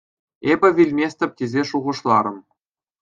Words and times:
Эпӗ 0.51 0.67
вилместӗп 0.77 1.31
тесе 1.37 1.61
шухӑшларӑм. 1.69 2.37